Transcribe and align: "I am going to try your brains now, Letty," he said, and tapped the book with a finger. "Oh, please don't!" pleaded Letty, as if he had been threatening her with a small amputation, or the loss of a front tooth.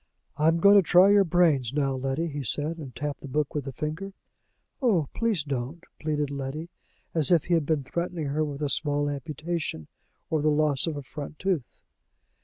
"I 0.35 0.47
am 0.47 0.57
going 0.57 0.75
to 0.77 0.81
try 0.81 1.11
your 1.11 1.23
brains 1.23 1.73
now, 1.73 1.93
Letty," 1.93 2.25
he 2.25 2.43
said, 2.43 2.79
and 2.79 2.95
tapped 2.95 3.21
the 3.21 3.27
book 3.27 3.53
with 3.53 3.67
a 3.67 3.71
finger. 3.71 4.13
"Oh, 4.81 5.09
please 5.13 5.43
don't!" 5.43 5.83
pleaded 5.99 6.31
Letty, 6.31 6.69
as 7.13 7.31
if 7.31 7.43
he 7.43 7.53
had 7.53 7.67
been 7.67 7.83
threatening 7.83 8.25
her 8.29 8.43
with 8.43 8.63
a 8.63 8.67
small 8.69 9.07
amputation, 9.07 9.85
or 10.31 10.41
the 10.41 10.49
loss 10.49 10.87
of 10.87 10.97
a 10.97 11.03
front 11.03 11.37
tooth. 11.37 11.77